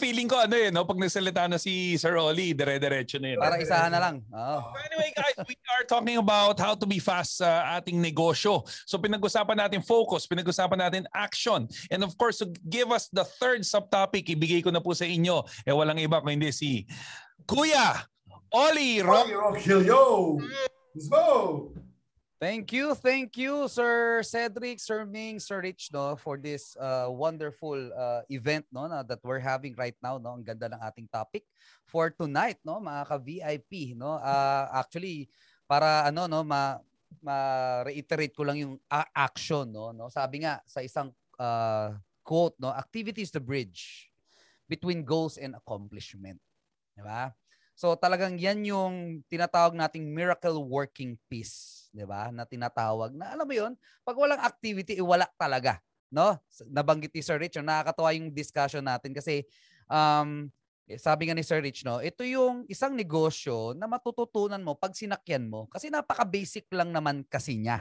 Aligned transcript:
Kaka-feeling 0.00 0.32
ko 0.32 0.40
ano 0.40 0.56
eh, 0.56 0.72
no? 0.72 0.88
pag 0.88 0.96
nagsalita 0.96 1.44
na 1.44 1.60
si 1.60 1.92
Sir 2.00 2.16
Oli, 2.16 2.56
dire-diretso 2.56 3.20
na 3.20 3.36
yun. 3.36 3.40
Para 3.44 3.60
isahan 3.60 3.92
na 3.92 4.00
lang. 4.00 4.24
Oh. 4.32 4.72
Anyway 4.88 5.12
guys, 5.12 5.36
we 5.44 5.52
are 5.76 5.84
talking 5.84 6.16
about 6.16 6.56
how 6.56 6.72
to 6.72 6.88
be 6.88 6.96
fast 6.96 7.36
sa 7.44 7.76
ating 7.76 8.00
negosyo. 8.00 8.64
So 8.88 8.96
pinag-usapan 8.96 9.60
natin 9.60 9.84
focus, 9.84 10.24
pinag-usapan 10.24 10.88
natin 10.88 11.04
action. 11.12 11.68
And 11.92 12.00
of 12.00 12.16
course, 12.16 12.40
to 12.40 12.48
give 12.64 12.88
us 12.88 13.12
the 13.12 13.28
third 13.28 13.60
subtopic, 13.60 14.32
ibigay 14.32 14.64
ko 14.64 14.72
na 14.72 14.80
po 14.80 14.96
sa 14.96 15.04
inyo. 15.04 15.44
Eh 15.68 15.74
walang 15.76 16.00
iba 16.00 16.16
kundi 16.24 16.48
si 16.48 16.88
Kuya 17.44 18.00
Oli 18.56 19.04
Rock. 19.04 19.28
Oli 19.28 19.36
Rockilio! 19.36 20.40
Let's 20.96 21.12
go! 21.12 21.76
Thank 22.40 22.72
you, 22.72 22.96
thank 22.96 23.36
you, 23.36 23.68
Sir 23.68 24.24
Cedric, 24.24 24.80
Sir 24.80 25.04
Ming, 25.04 25.36
Sir 25.36 25.60
Rich, 25.60 25.92
no, 25.92 26.16
for 26.16 26.40
this 26.40 26.72
uh, 26.80 27.04
wonderful 27.12 27.76
uh, 27.92 28.24
event, 28.32 28.64
no, 28.72 28.88
na, 28.88 29.04
that 29.04 29.20
we're 29.20 29.44
having 29.44 29.76
right 29.76 29.92
now, 30.00 30.16
no. 30.16 30.40
Ang 30.40 30.48
ganda 30.48 30.72
ng 30.72 30.80
ating 30.80 31.04
topic 31.12 31.44
for 31.84 32.08
tonight, 32.08 32.56
no, 32.64 32.80
mga 32.80 33.02
ka-VIP, 33.12 33.92
no. 33.92 34.16
Uh, 34.16 34.72
actually, 34.72 35.28
para 35.68 36.08
ano, 36.08 36.24
no, 36.24 36.40
ma 36.40 36.80
ma-reiterate 37.20 38.32
ko 38.32 38.48
lang 38.48 38.56
yung 38.56 38.80
action, 39.12 39.68
no, 39.68 39.92
no. 39.92 40.08
Sabi 40.08 40.40
nga 40.40 40.64
sa 40.64 40.80
isang 40.80 41.12
uh, 41.36 41.92
quote, 42.24 42.56
no, 42.56 42.72
activity 42.72 43.20
is 43.20 43.36
the 43.36 43.44
bridge 43.44 44.08
between 44.64 45.04
goals 45.04 45.36
and 45.36 45.52
accomplishment. 45.52 46.40
Di 46.96 47.04
ba? 47.04 47.36
So 47.80 47.96
talagang 47.96 48.36
yan 48.36 48.60
yung 48.68 49.24
tinatawag 49.32 49.72
nating 49.72 50.04
miracle 50.12 50.60
working 50.68 51.16
piece, 51.32 51.88
'di 51.96 52.04
ba? 52.04 52.28
Na 52.28 52.44
tinatawag 52.44 53.16
na 53.16 53.32
alam 53.32 53.48
mo 53.48 53.54
'yon, 53.56 53.72
pag 54.04 54.20
walang 54.20 54.36
activity, 54.44 55.00
eh, 55.00 55.04
wala 55.04 55.24
talaga, 55.40 55.80
no? 56.12 56.36
Nabanggit 56.68 57.16
ni 57.16 57.24
Sir 57.24 57.40
Rich, 57.40 57.56
nakakatawa 57.64 58.12
yung 58.12 58.28
discussion 58.36 58.84
natin 58.84 59.16
kasi 59.16 59.48
um 59.88 60.52
eh, 60.84 61.00
sabi 61.00 61.24
nga 61.32 61.36
ni 61.38 61.40
Sir 61.46 61.64
Rich, 61.64 61.88
no, 61.88 62.04
ito 62.04 62.20
yung 62.28 62.68
isang 62.68 62.92
negosyo 62.92 63.72
na 63.72 63.88
matututunan 63.88 64.60
mo 64.60 64.76
pag 64.76 64.92
sinakyan 64.92 65.48
mo 65.48 65.64
kasi 65.72 65.88
napaka-basic 65.88 66.68
lang 66.76 66.92
naman 66.92 67.24
kasi 67.32 67.56
niya. 67.56 67.80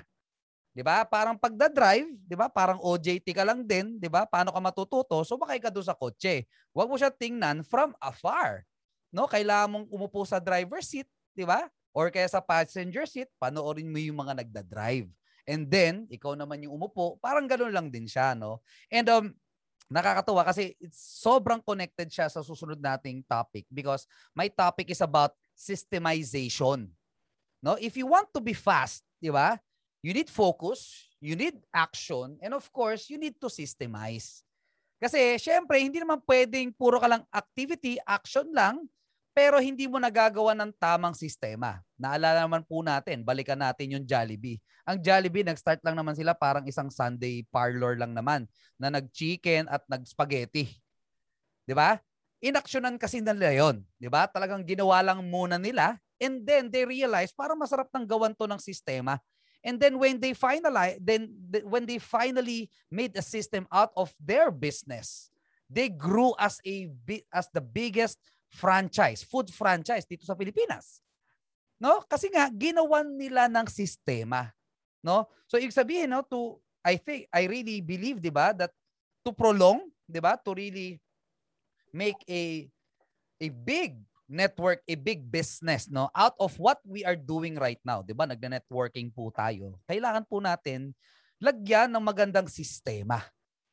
'Di 0.75 0.81
ba? 0.85 1.03
Parang 1.09 1.35
pagda-drive, 1.35 2.07
'di 2.29 2.35
ba? 2.39 2.47
Parang 2.47 2.79
OJT 2.81 3.33
ka 3.35 3.43
lang 3.43 3.65
din, 3.67 3.99
'di 3.99 4.07
ba? 4.07 4.23
Paano 4.29 4.53
ka 4.55 4.61
matututo? 4.63 5.21
Sumakay 5.27 5.59
ka 5.59 5.69
doon 5.73 5.85
sa 5.87 5.97
kotse. 5.97 6.47
Huwag 6.71 6.87
mo 6.87 6.95
siya 6.95 7.11
tingnan 7.11 7.65
from 7.67 7.91
afar 7.99 8.63
no? 9.09 9.29
Kailangan 9.29 9.69
mong 9.69 9.87
umupo 9.89 10.25
sa 10.25 10.37
driver 10.37 10.81
seat, 10.81 11.09
'di 11.33 11.45
ba? 11.45 11.67
Or 11.93 12.13
kaya 12.13 12.29
sa 12.29 12.41
passenger 12.41 13.09
seat, 13.09 13.29
panoorin 13.41 13.89
mo 13.89 13.97
yung 13.97 14.21
mga 14.21 14.45
nagda-drive. 14.45 15.09
And 15.49 15.65
then, 15.65 16.05
ikaw 16.05 16.37
naman 16.37 16.61
yung 16.61 16.77
umupo, 16.77 17.17
parang 17.17 17.49
ganoon 17.49 17.73
lang 17.73 17.89
din 17.89 18.05
siya, 18.05 18.37
no? 18.37 18.61
And 18.93 19.09
um 19.09 19.33
nakakatuwa 19.89 20.45
kasi 20.45 20.77
it's 20.77 21.01
sobrang 21.01 21.65
connected 21.65 22.13
siya 22.13 22.29
sa 22.29 22.45
susunod 22.45 22.77
nating 22.77 23.25
topic 23.25 23.65
because 23.73 24.05
my 24.37 24.45
topic 24.45 24.93
is 24.93 25.01
about 25.01 25.33
systemization. 25.57 26.93
No? 27.59 27.73
If 27.81 27.97
you 27.97 28.05
want 28.05 28.29
to 28.37 28.39
be 28.39 28.53
fast, 28.53 29.01
'di 29.17 29.33
ba? 29.33 29.57
You 29.99 30.15
need 30.15 30.31
focus, 30.31 31.09
you 31.19 31.35
need 31.35 31.59
action, 31.75 32.39
and 32.39 32.55
of 32.55 32.69
course, 32.71 33.11
you 33.11 33.19
need 33.19 33.35
to 33.41 33.51
systemize. 33.51 34.47
Kasi 34.95 35.35
syempre, 35.35 35.75
hindi 35.81 35.99
naman 35.99 36.23
pwedeng 36.23 36.71
puro 36.71 37.03
ka 37.03 37.07
lang 37.09 37.23
activity, 37.35 37.99
action 38.07 38.47
lang, 38.55 38.87
pero 39.33 39.61
hindi 39.61 39.87
mo 39.87 40.01
nagagawa 40.01 40.51
ng 40.57 40.71
tamang 40.75 41.15
sistema. 41.15 41.79
Naalala 41.95 42.43
naman 42.43 42.65
po 42.65 42.83
natin, 42.83 43.23
balikan 43.23 43.59
natin 43.59 43.95
yung 43.95 44.03
Jollibee. 44.03 44.59
Ang 44.83 44.99
Jollibee, 44.99 45.45
nag-start 45.45 45.79
lang 45.85 45.95
naman 45.95 46.17
sila 46.17 46.33
parang 46.33 46.65
isang 46.65 46.89
Sunday 46.89 47.45
parlor 47.53 47.95
lang 47.95 48.11
naman 48.11 48.49
na 48.75 48.89
nag-chicken 48.89 49.69
at 49.69 49.85
nag-spaghetti. 49.87 50.81
'Di 51.69 51.77
ba? 51.77 52.01
Inaksyonan 52.41 52.97
kasi 52.97 53.21
nila 53.21 53.53
'yon, 53.53 53.85
'di 54.01 54.09
ba? 54.09 54.25
Talagang 54.25 54.65
ginawa 54.65 55.05
lang 55.05 55.21
muna 55.21 55.61
nila 55.61 56.01
and 56.17 56.41
then 56.41 56.73
they 56.73 56.83
realize 56.83 57.29
para 57.29 57.53
masarap 57.53 57.87
nang 57.93 58.09
gawan 58.09 58.33
to 58.33 58.49
ng 58.49 58.57
sistema. 58.57 59.21
And 59.61 59.75
then 59.75 59.99
when 59.99 60.17
they 60.17 60.31
finalize 60.33 60.97
then 60.97 61.29
when 61.67 61.83
they 61.83 61.99
finally 61.99 62.71
made 62.87 63.13
a 63.13 63.23
system 63.23 63.67
out 63.69 63.91
of 63.93 64.09
their 64.17 64.49
business, 64.49 65.29
they 65.67 65.91
grew 65.91 66.33
as 66.41 66.57
a 66.63 66.89
as 67.29 67.51
the 67.53 67.61
biggest 67.61 68.17
franchise, 68.49 69.21
food 69.21 69.53
franchise 69.53 70.03
dito 70.09 70.25
sa 70.25 70.33
Pilipinas. 70.33 71.05
No? 71.79 72.03
Kasi 72.09 72.27
nga 72.33 72.49
ginawan 72.51 73.07
nila 73.15 73.47
ng 73.47 73.67
sistema, 73.71 74.51
no? 74.99 75.29
So 75.47 75.55
ibig 75.55 75.71
sabihin 75.71 76.11
no 76.11 76.25
to 76.27 76.59
I 76.83 76.99
think 76.99 77.29
I 77.31 77.47
really 77.47 77.79
believe 77.79 78.19
'di 78.19 78.33
ba 78.33 78.51
that 78.51 78.73
to 79.23 79.31
prolong, 79.31 79.87
'di 80.03 80.19
ba? 80.19 80.35
To 80.43 80.51
really 80.51 80.99
make 81.95 82.19
a 82.27 82.67
a 83.39 83.47
big 83.47 83.95
network, 84.29 84.83
a 84.85 84.95
big 84.99 85.25
business, 85.25 85.87
no? 85.87 86.11
Out 86.13 86.35
of 86.37 86.53
what 86.59 86.77
we 86.83 87.07
are 87.07 87.17
doing 87.17 87.55
right 87.55 87.79
now, 87.81 88.03
'di 88.03 88.11
ba? 88.11 88.27
Nagne-networking 88.27 89.09
po 89.15 89.31
tayo. 89.31 89.79
Kailangan 89.87 90.27
po 90.27 90.43
natin 90.43 90.91
lagyan 91.39 91.87
ng 91.89 92.03
magandang 92.03 92.51
sistema, 92.51 93.23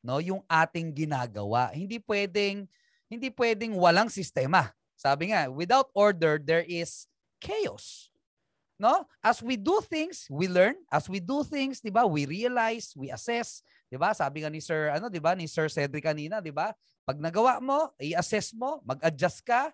no? 0.01 0.23
Yung 0.23 0.47
ating 0.47 0.95
ginagawa. 0.95 1.75
Hindi 1.75 1.99
pwedeng 2.07 2.71
hindi 3.07 3.31
pwedeng 3.35 3.75
walang 3.79 4.11
sistema. 4.11 4.75
Sabi 4.97 5.31
nga, 5.31 5.47
without 5.53 5.93
order, 5.93 6.41
there 6.41 6.65
is 6.65 7.07
chaos. 7.39 8.11
No? 8.77 9.09
As 9.25 9.41
we 9.41 9.57
do 9.57 9.81
things, 9.81 10.29
we 10.29 10.49
learn. 10.49 10.77
As 10.93 11.09
we 11.09 11.17
do 11.17 11.41
things, 11.41 11.81
'di 11.81 11.89
ba? 11.89 12.05
We 12.05 12.29
realize, 12.29 12.93
we 12.93 13.09
assess, 13.09 13.65
'di 13.89 13.97
ba? 13.97 14.13
Sabi 14.13 14.45
nga 14.45 14.53
ni 14.53 14.61
Sir 14.61 14.93
ano, 14.93 15.09
'di 15.09 15.17
ba? 15.17 15.33
Ni 15.33 15.49
Sir 15.49 15.73
Cedric 15.73 16.05
kanina, 16.05 16.45
'di 16.45 16.53
ba? 16.53 16.77
Pag 17.09 17.17
nagawa 17.17 17.57
mo, 17.57 17.89
i-assess 17.97 18.53
mo, 18.53 18.85
mag-adjust 18.85 19.41
ka, 19.41 19.73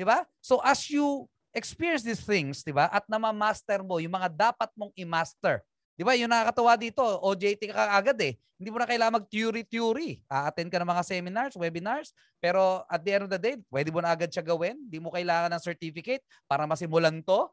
'di 0.00 0.04
ba? 0.08 0.24
So 0.40 0.64
as 0.64 0.80
you 0.88 1.28
experience 1.52 2.00
these 2.00 2.24
things, 2.24 2.64
'di 2.64 2.72
ba? 2.72 2.88
At 2.88 3.04
na-master 3.04 3.84
mo 3.84 4.00
yung 4.00 4.16
mga 4.16 4.32
dapat 4.32 4.72
mong 4.72 4.96
i-master. 4.96 5.60
'Di 5.98 6.06
ba? 6.06 6.14
Yung 6.14 6.30
nakakatawa 6.30 6.78
dito, 6.78 7.02
OJT 7.02 7.74
ka 7.74 7.98
agad 7.98 8.14
eh. 8.22 8.38
Hindi 8.58 8.70
mo 8.70 8.78
na 8.78 8.86
kailangan 8.86 9.22
mag-theory-theory. 9.22 10.22
A-attend 10.30 10.70
ka 10.70 10.78
ng 10.82 10.90
mga 10.90 11.02
seminars, 11.06 11.54
webinars, 11.54 12.14
pero 12.42 12.86
at 12.86 13.02
the 13.02 13.10
end 13.18 13.24
of 13.26 13.30
the 13.30 13.38
day, 13.38 13.54
pwede 13.70 13.90
mo 13.90 14.02
na 14.02 14.14
agad 14.14 14.30
siya 14.30 14.42
gawin. 14.42 14.78
Hindi 14.78 14.98
mo 14.98 15.10
kailangan 15.10 15.50
ng 15.54 15.62
certificate 15.62 16.22
para 16.46 16.66
masimulan 16.70 17.18
to. 17.26 17.50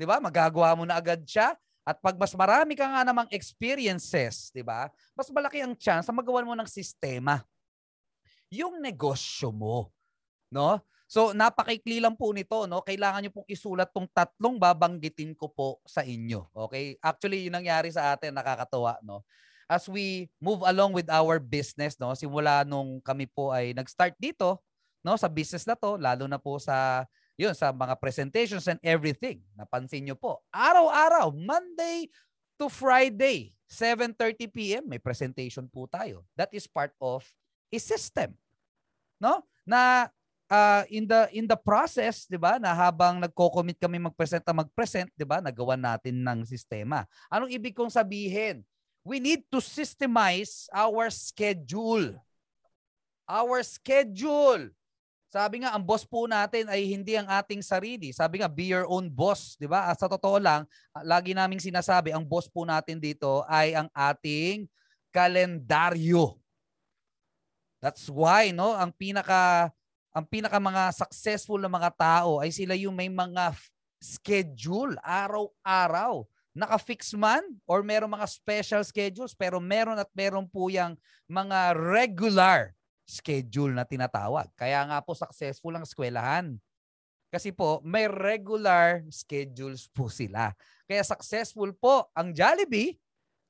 'Di 0.00 0.08
ba? 0.08 0.16
Magagawa 0.16 0.72
mo 0.72 0.88
na 0.88 0.96
agad 0.96 1.20
siya. 1.28 1.52
At 1.84 2.00
pag 2.00 2.16
mas 2.16 2.32
marami 2.32 2.78
ka 2.78 2.88
nga 2.88 3.04
namang 3.04 3.28
experiences, 3.28 4.48
'di 4.56 4.64
ba? 4.64 4.88
Mas 5.12 5.28
malaki 5.28 5.60
ang 5.60 5.76
chance 5.76 6.08
na 6.08 6.16
magawa 6.16 6.40
mo 6.40 6.56
ng 6.56 6.68
sistema 6.68 7.44
yung 8.52 8.84
negosyo 8.84 9.48
mo, 9.48 9.88
no? 10.52 10.76
So 11.12 11.36
napakaikli 11.36 12.00
lang 12.00 12.16
po 12.16 12.32
nito, 12.32 12.64
no? 12.64 12.80
Kailangan 12.80 13.20
niyo 13.20 13.36
pong 13.36 13.44
isulat 13.44 13.92
tong 13.92 14.08
tatlong 14.16 14.56
babanggitin 14.56 15.36
ko 15.36 15.52
po 15.52 15.76
sa 15.84 16.00
inyo. 16.00 16.48
Okay? 16.56 16.96
Actually, 17.04 17.44
yun 17.44 17.52
nangyari 17.52 17.92
sa 17.92 18.16
atin, 18.16 18.32
nakakatuwa, 18.32 18.96
no? 19.04 19.20
As 19.68 19.84
we 19.92 20.32
move 20.40 20.64
along 20.64 20.96
with 20.96 21.12
our 21.12 21.36
business, 21.36 22.00
no? 22.00 22.16
Simula 22.16 22.64
nung 22.64 22.96
kami 23.04 23.28
po 23.28 23.52
ay 23.52 23.76
nag-start 23.76 24.16
dito, 24.16 24.64
no, 25.04 25.20
sa 25.20 25.28
business 25.28 25.68
na 25.68 25.76
to, 25.76 26.00
lalo 26.00 26.24
na 26.24 26.40
po 26.40 26.56
sa 26.56 27.04
yun 27.36 27.52
sa 27.52 27.76
mga 27.76 27.92
presentations 28.00 28.64
and 28.64 28.80
everything. 28.80 29.44
Napansin 29.52 30.08
niyo 30.08 30.16
po, 30.16 30.40
araw-araw, 30.48 31.28
Monday 31.36 32.08
to 32.56 32.72
Friday, 32.72 33.52
7:30 33.68 34.48
PM 34.48 34.88
may 34.88 34.96
presentation 34.96 35.68
po 35.68 35.84
tayo. 35.92 36.24
That 36.40 36.48
is 36.56 36.64
part 36.64 36.96
of 36.96 37.20
a 37.68 37.76
system. 37.76 38.32
No? 39.20 39.44
Na 39.68 40.08
uh, 40.52 40.84
in 40.92 41.08
the 41.08 41.20
in 41.32 41.48
the 41.48 41.56
process, 41.56 42.28
'di 42.28 42.36
ba, 42.36 42.60
na 42.60 42.76
habang 42.76 43.16
nagko-commit 43.16 43.80
kami 43.80 43.96
mag-present 43.96 44.44
na 44.44 44.60
mag-present, 44.60 45.08
'di 45.16 45.24
ba, 45.24 45.40
nagawa 45.40 45.80
natin 45.80 46.20
ng 46.20 46.44
sistema. 46.44 47.08
Anong 47.32 47.56
ibig 47.56 47.72
kong 47.72 47.88
sabihin? 47.88 48.60
We 49.02 49.18
need 49.18 49.48
to 49.50 49.58
systemize 49.58 50.70
our 50.70 51.10
schedule. 51.10 52.14
Our 53.26 53.64
schedule. 53.66 54.70
Sabi 55.32 55.64
nga, 55.64 55.72
ang 55.72 55.82
boss 55.82 56.04
po 56.04 56.28
natin 56.28 56.68
ay 56.68 56.86
hindi 56.92 57.16
ang 57.16 57.24
ating 57.24 57.64
sarili. 57.64 58.12
Sabi 58.12 58.44
nga, 58.44 58.52
be 58.52 58.68
your 58.68 58.84
own 58.86 59.08
boss. 59.08 59.56
Di 59.56 59.64
ba? 59.64 59.88
Sa 59.96 60.06
totoo 60.06 60.36
lang, 60.36 60.68
lagi 61.02 61.32
naming 61.32 61.58
sinasabi, 61.58 62.12
ang 62.12 62.22
boss 62.22 62.46
po 62.52 62.68
natin 62.68 63.00
dito 63.00 63.40
ay 63.48 63.72
ang 63.72 63.88
ating 63.90 64.68
kalendaryo. 65.08 66.36
That's 67.82 68.06
why, 68.12 68.54
no, 68.54 68.76
ang 68.76 68.94
pinaka 68.94 69.72
ang 70.12 70.28
pinaka 70.28 70.60
mga 70.60 70.92
successful 70.92 71.56
na 71.56 71.72
mga 71.72 71.90
tao 71.96 72.44
ay 72.44 72.52
sila 72.52 72.76
yung 72.76 72.92
may 72.92 73.08
mga 73.08 73.56
schedule 73.96 74.92
araw-araw. 75.00 76.28
Naka-fix 76.52 77.16
man 77.16 77.40
or 77.64 77.80
meron 77.80 78.12
mga 78.12 78.28
special 78.28 78.84
schedules 78.84 79.32
pero 79.32 79.56
meron 79.56 79.96
at 79.96 80.12
meron 80.12 80.44
po 80.44 80.68
yung 80.68 81.00
mga 81.24 81.72
regular 81.72 82.76
schedule 83.08 83.72
na 83.72 83.88
tinatawag. 83.88 84.52
Kaya 84.52 84.84
nga 84.84 85.00
po 85.00 85.16
successful 85.16 85.72
ang 85.72 85.88
eskwelahan. 85.88 86.60
Kasi 87.32 87.48
po 87.48 87.80
may 87.80 88.04
regular 88.04 89.00
schedules 89.08 89.88
po 89.88 90.12
sila. 90.12 90.52
Kaya 90.84 91.00
successful 91.00 91.72
po 91.72 92.12
ang 92.12 92.36
Jollibee 92.36 93.00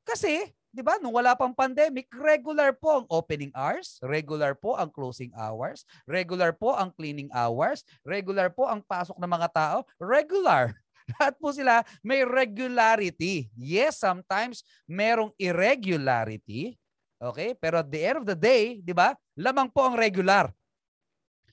kasi 0.06 0.54
'di 0.72 0.80
ba? 0.80 0.96
Nung 0.98 1.12
wala 1.12 1.36
pang 1.36 1.52
pandemic, 1.52 2.08
regular 2.16 2.72
po 2.72 3.04
ang 3.04 3.06
opening 3.12 3.52
hours, 3.52 4.00
regular 4.00 4.56
po 4.56 4.74
ang 4.74 4.88
closing 4.88 5.30
hours, 5.36 5.84
regular 6.08 6.56
po 6.56 6.72
ang 6.74 6.88
cleaning 6.96 7.28
hours, 7.30 7.84
regular 8.02 8.48
po 8.48 8.66
ang 8.66 8.80
pasok 8.80 9.20
ng 9.20 9.30
mga 9.30 9.48
tao, 9.52 9.78
regular. 10.00 10.72
Lahat 11.12 11.36
po 11.36 11.52
sila 11.52 11.84
may 12.00 12.24
regularity. 12.24 13.52
Yes, 13.52 14.00
sometimes 14.00 14.64
merong 14.88 15.30
irregularity. 15.36 16.80
Okay? 17.22 17.54
Pero 17.54 17.84
at 17.84 17.88
the 17.92 18.00
end 18.02 18.18
of 18.24 18.26
the 18.26 18.38
day, 18.38 18.80
'di 18.80 18.96
ba? 18.96 19.14
Lamang 19.36 19.70
po 19.70 19.84
ang 19.86 19.94
regular. 19.94 20.50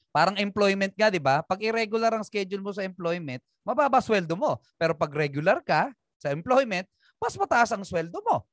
Parang 0.09 0.39
employment 0.41 0.95
nga, 0.95 1.11
'di 1.11 1.21
ba? 1.21 1.45
Pag 1.45 1.61
irregular 1.61 2.15
ang 2.15 2.25
schedule 2.25 2.63
mo 2.63 2.71
sa 2.73 2.81
employment, 2.81 3.43
mababa 3.67 4.01
sweldo 4.01 4.33
mo. 4.33 4.57
Pero 4.79 4.97
pag 4.97 5.11
regular 5.13 5.61
ka 5.61 5.93
sa 6.17 6.33
employment, 6.33 6.87
mas 7.21 7.35
mataas 7.37 7.69
ang 7.75 7.83
sweldo 7.85 8.17
mo. 8.25 8.47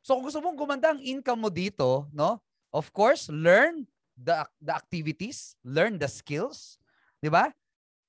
So 0.00 0.16
kung 0.16 0.24
gusto 0.28 0.40
mong 0.40 0.56
gumanda 0.56 0.92
ang 0.92 1.00
income 1.00 1.48
mo 1.48 1.50
dito, 1.52 2.08
no? 2.12 2.40
Of 2.72 2.94
course, 2.94 3.28
learn 3.28 3.84
the 4.16 4.44
the 4.60 4.72
activities, 4.72 5.56
learn 5.64 6.00
the 6.00 6.08
skills, 6.08 6.80
'di 7.20 7.28
ba? 7.32 7.52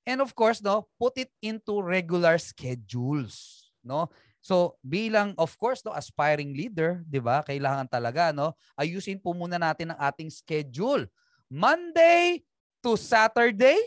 And 0.07 0.19
of 0.23 0.33
course, 0.33 0.63
no, 0.63 0.89
put 0.97 1.17
it 1.21 1.29
into 1.43 1.79
regular 1.83 2.41
schedules, 2.41 3.69
no? 3.85 4.09
So 4.41 4.81
bilang 4.81 5.37
of 5.37 5.53
course 5.61 5.85
no 5.85 5.93
aspiring 5.93 6.57
leader, 6.57 7.05
'di 7.05 7.21
ba? 7.21 7.45
Kailangan 7.45 7.85
talaga 7.85 8.33
no 8.33 8.57
ayusin 8.73 9.21
po 9.21 9.37
muna 9.37 9.61
natin 9.61 9.93
ang 9.93 9.99
ating 10.01 10.33
schedule. 10.33 11.05
Monday 11.45 12.41
to 12.81 12.97
Saturday, 12.97 13.77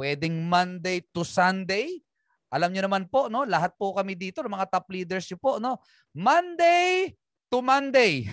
pwedeng 0.00 0.48
Monday 0.48 1.04
to 1.12 1.28
Sunday. 1.28 2.00
Alam 2.48 2.72
niyo 2.72 2.88
naman 2.88 3.04
po 3.04 3.28
no, 3.28 3.44
lahat 3.44 3.76
po 3.76 3.92
kami 3.92 4.16
dito 4.16 4.40
mga 4.40 4.72
top 4.72 4.88
leaders 4.88 5.28
niyo 5.28 5.36
po 5.36 5.60
no. 5.60 5.76
Monday 6.16 7.12
to 7.48 7.64
Monday. 7.64 8.28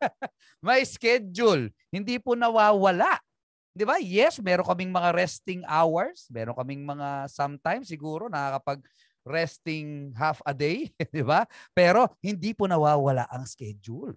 May 0.66 0.84
schedule. 0.88 1.70
Hindi 1.92 2.16
po 2.20 2.34
nawawala. 2.34 3.20
'Di 3.76 3.84
ba? 3.84 4.00
Yes, 4.00 4.40
meron 4.40 4.64
kaming 4.64 4.88
mga 4.88 5.12
resting 5.12 5.60
hours, 5.68 6.24
meron 6.32 6.56
kaming 6.56 6.88
mga 6.88 7.28
sometimes 7.28 7.92
siguro 7.92 8.32
nakakapag 8.32 8.80
resting 9.26 10.16
half 10.16 10.40
a 10.48 10.56
day, 10.56 10.88
'di 11.12 11.20
ba? 11.20 11.44
Pero 11.76 12.08
hindi 12.24 12.56
po 12.56 12.64
nawawala 12.64 13.28
ang 13.28 13.44
schedule. 13.44 14.16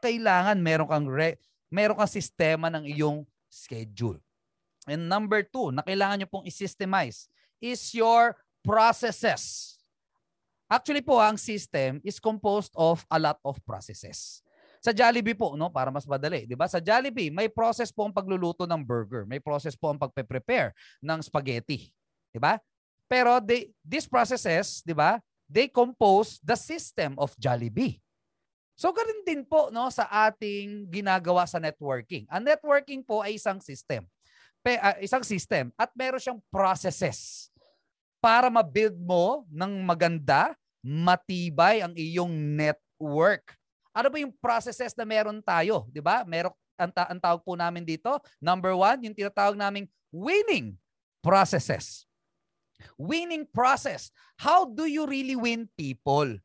Kailangan 0.00 0.56
meron 0.56 0.88
kang 0.88 1.04
re- 1.04 1.36
meron 1.68 2.00
kang 2.00 2.08
sistema 2.08 2.72
ng 2.72 2.88
iyong 2.88 3.28
schedule. 3.52 4.16
And 4.88 5.08
number 5.08 5.44
two, 5.44 5.72
na 5.72 5.84
kailangan 5.84 6.24
nyo 6.24 6.28
pong 6.28 6.48
i-systemize 6.48 7.28
is 7.60 7.80
your 7.92 8.36
processes. 8.64 9.76
Actually 10.68 11.04
po, 11.04 11.20
ang 11.20 11.36
system 11.36 12.00
is 12.00 12.16
composed 12.16 12.72
of 12.74 13.04
a 13.12 13.18
lot 13.20 13.36
of 13.44 13.60
processes. 13.68 14.40
Sa 14.84 14.92
Jollibee 14.92 15.36
po, 15.36 15.56
no, 15.56 15.72
para 15.72 15.88
mas 15.88 16.04
madali, 16.04 16.44
'di 16.44 16.56
ba? 16.56 16.68
Sa 16.68 16.76
Jollibee, 16.76 17.32
may 17.32 17.48
process 17.48 17.88
po 17.88 18.04
ang 18.04 18.12
pagluluto 18.12 18.68
ng 18.68 18.84
burger, 18.84 19.24
may 19.24 19.40
process 19.40 19.72
po 19.72 19.88
ang 19.88 19.96
pagpe-prepare 19.96 20.76
ng 21.00 21.24
spaghetti, 21.24 21.88
'di 22.32 22.40
ba? 22.40 22.60
Pero 23.08 23.40
they, 23.40 23.72
these 23.80 24.04
processes, 24.04 24.84
'di 24.84 24.92
ba? 24.92 25.20
They 25.48 25.72
compose 25.72 26.36
the 26.44 26.56
system 26.56 27.16
of 27.16 27.32
Jollibee. 27.40 28.00
So 28.76 28.92
ganun 28.92 29.24
din 29.24 29.46
po 29.48 29.72
no 29.72 29.88
sa 29.88 30.04
ating 30.28 30.90
ginagawa 30.92 31.48
sa 31.48 31.56
networking. 31.56 32.28
Ang 32.28 32.44
networking 32.44 33.00
po 33.00 33.24
ay 33.24 33.40
isang 33.40 33.64
system. 33.64 34.04
Pe, 34.64 34.80
uh, 34.80 34.96
isang 35.00 35.24
system 35.24 35.72
at 35.76 35.92
meron 35.96 36.20
siyang 36.20 36.40
processes 36.48 37.48
para 38.24 38.48
ma-build 38.48 38.96
mo 38.96 39.44
ng 39.52 39.84
maganda, 39.84 40.56
matibay 40.80 41.84
ang 41.84 41.92
iyong 41.92 42.32
network. 42.32 43.52
Ano 43.92 44.08
ba 44.08 44.16
yung 44.16 44.32
processes 44.40 44.96
na 44.96 45.04
meron 45.04 45.44
tayo? 45.44 45.84
Di 45.92 46.00
ba? 46.00 46.24
Meron, 46.24 46.56
ang, 46.80 46.88
ta- 46.88 47.12
ang 47.12 47.20
tawag 47.20 47.44
po 47.44 47.52
namin 47.52 47.84
dito, 47.84 48.16
number 48.40 48.72
one, 48.72 49.04
yung 49.04 49.12
tinatawag 49.12 49.60
naming 49.60 49.84
winning 50.08 50.72
processes. 51.20 52.08
Winning 52.96 53.44
process. 53.44 54.08
How 54.40 54.64
do 54.64 54.88
you 54.88 55.04
really 55.04 55.36
win 55.36 55.68
people? 55.76 56.40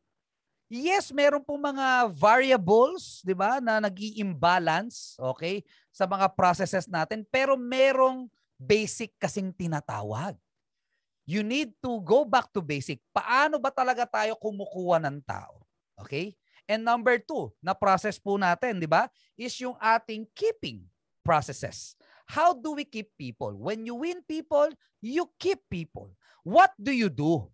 Yes, 0.68 1.16
meron 1.16 1.42
po 1.42 1.58
mga 1.58 2.14
variables, 2.14 3.26
'di 3.26 3.34
ba, 3.34 3.58
na 3.58 3.82
nag-i-imbalance, 3.82 5.18
okay, 5.18 5.66
sa 5.90 6.06
mga 6.06 6.30
processes 6.38 6.86
natin, 6.86 7.26
pero 7.26 7.58
merong 7.58 8.30
basic 8.54 9.18
kasing 9.18 9.50
tinatawag. 9.50 10.38
You 11.30 11.46
need 11.46 11.78
to 11.86 12.02
go 12.02 12.26
back 12.26 12.50
to 12.58 12.66
basic. 12.66 12.98
Paano 13.14 13.62
ba 13.62 13.70
talaga 13.70 14.10
tayo 14.10 14.34
kumukuha 14.42 14.98
ng 14.98 15.22
tao? 15.22 15.62
Okay? 16.02 16.34
And 16.66 16.82
number 16.82 17.22
two, 17.22 17.54
na 17.62 17.78
process 17.78 18.18
po 18.18 18.42
natin, 18.42 18.82
di 18.82 18.90
ba, 18.90 19.06
is 19.38 19.54
yung 19.62 19.78
ating 19.78 20.26
keeping 20.34 20.82
processes. 21.22 21.94
How 22.26 22.58
do 22.58 22.74
we 22.74 22.82
keep 22.82 23.14
people? 23.14 23.54
When 23.54 23.86
you 23.86 24.02
win 24.02 24.26
people, 24.26 24.74
you 25.06 25.30
keep 25.38 25.62
people. 25.70 26.10
What 26.42 26.74
do 26.82 26.90
you 26.90 27.14
do? 27.14 27.46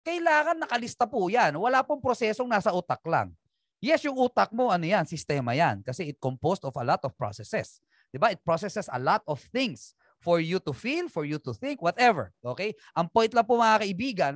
Kailangan 0.00 0.56
nakalista 0.56 1.04
po 1.04 1.28
yan. 1.28 1.52
Wala 1.60 1.84
pong 1.84 2.00
prosesong 2.00 2.48
nasa 2.48 2.72
utak 2.72 3.04
lang. 3.04 3.36
Yes, 3.84 4.00
yung 4.00 4.16
utak 4.16 4.48
mo, 4.48 4.72
ano 4.72 4.88
yan, 4.88 5.04
sistema 5.04 5.52
yan. 5.52 5.84
Kasi 5.84 6.08
it 6.08 6.16
composed 6.16 6.64
of 6.64 6.72
a 6.72 6.84
lot 6.84 7.04
of 7.04 7.12
processes. 7.20 7.84
Di 8.08 8.16
ba? 8.16 8.32
It 8.32 8.40
processes 8.40 8.88
a 8.88 8.96
lot 8.96 9.20
of 9.28 9.44
things 9.52 9.92
for 10.20 10.38
you 10.38 10.60
to 10.60 10.72
feel, 10.76 11.08
for 11.08 11.24
you 11.24 11.40
to 11.40 11.52
think, 11.56 11.80
whatever. 11.80 12.32
Okay? 12.44 12.76
Ang 12.92 13.08
point 13.08 13.32
lang 13.32 13.48
po 13.48 13.56
mga 13.56 13.88
kaibigan, 13.88 14.34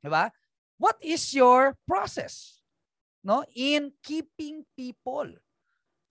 di 0.00 0.08
ba? 0.08 0.32
What 0.80 0.98
is 1.04 1.30
your 1.36 1.76
process? 1.84 2.62
no 3.22 3.46
in 3.54 3.94
keeping 4.02 4.66
people 4.74 5.30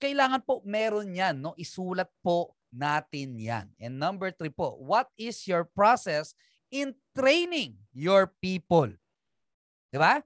kailangan 0.02 0.42
po 0.42 0.64
meron 0.64 1.12
yan 1.12 1.38
no 1.38 1.54
isulat 1.60 2.08
po 2.24 2.56
natin 2.72 3.36
yan 3.36 3.68
and 3.78 4.00
number 4.00 4.32
three 4.32 4.52
po 4.52 4.80
what 4.80 5.12
is 5.20 5.44
your 5.44 5.68
process 5.76 6.34
in 6.72 6.96
training 7.12 7.76
your 7.92 8.32
people 8.40 8.88
di 9.92 10.00
ba 10.00 10.24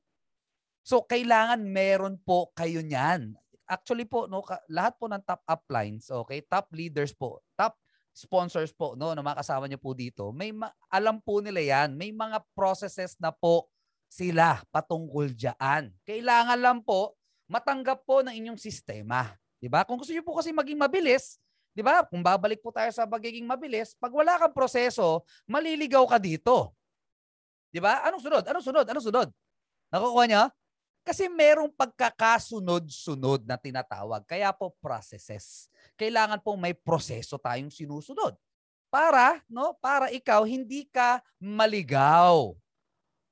so 0.86 1.02
kailangan 1.02 1.66
meron 1.66 2.16
po 2.22 2.54
kayo 2.54 2.86
niyan 2.86 3.34
actually 3.66 4.06
po 4.06 4.30
no 4.30 4.46
lahat 4.70 4.94
po 5.02 5.10
ng 5.10 5.26
top 5.26 5.42
uplines 5.50 6.14
okay 6.14 6.46
top 6.46 6.70
leaders 6.70 7.12
po 7.18 7.42
top 7.58 7.74
sponsors 8.16 8.72
po 8.72 8.96
no 8.96 9.12
na 9.12 9.20
mga 9.20 9.44
kasama 9.44 9.68
niyo 9.68 9.76
po 9.76 9.92
dito 9.92 10.32
may 10.32 10.56
ma- 10.56 10.72
alam 10.88 11.20
po 11.20 11.44
nila 11.44 11.60
yan 11.60 12.00
may 12.00 12.16
mga 12.16 12.40
processes 12.56 13.20
na 13.20 13.36
po 13.36 13.68
sila 14.16 14.64
patungkol 14.72 15.34
diyan. 15.36 15.92
Kailangan 16.08 16.56
lang 16.56 16.80
po 16.80 17.20
matanggap 17.52 18.08
po 18.08 18.24
ng 18.24 18.32
inyong 18.32 18.60
sistema. 18.60 19.36
'Di 19.60 19.68
ba? 19.68 19.84
Kung 19.84 20.00
gusto 20.00 20.16
niyo 20.16 20.24
po 20.24 20.40
kasi 20.40 20.56
maging 20.56 20.80
mabilis, 20.80 21.38
'di 21.76 21.84
ba? 21.84 22.08
Kung 22.08 22.24
babalik 22.24 22.64
po 22.64 22.72
tayo 22.72 22.90
sa 22.96 23.04
pagiging 23.04 23.44
mabilis, 23.44 23.94
pag 24.00 24.14
wala 24.16 24.40
kang 24.40 24.56
proseso, 24.56 25.28
maliligaw 25.50 26.08
ka 26.08 26.18
dito. 26.18 26.72
'Di 27.76 27.84
ba? 27.84 28.08
Anong 28.08 28.24
sunod? 28.24 28.44
Anong 28.48 28.66
sunod? 28.66 28.86
Anong 28.88 29.06
sunod? 29.06 29.28
Nakukuha 29.92 30.26
niyo? 30.32 30.44
Kasi 31.06 31.30
merong 31.30 31.70
pagkakasunod-sunod 31.70 33.46
na 33.46 33.62
tinatawag. 33.62 34.26
Kaya 34.26 34.50
po 34.50 34.74
processes. 34.82 35.70
Kailangan 35.94 36.42
po 36.42 36.58
may 36.58 36.74
proseso 36.74 37.38
tayong 37.38 37.70
sinusunod. 37.70 38.34
Para, 38.90 39.38
no, 39.46 39.78
para 39.78 40.10
ikaw 40.10 40.42
hindi 40.50 40.90
ka 40.90 41.22
maligaw. 41.38 42.58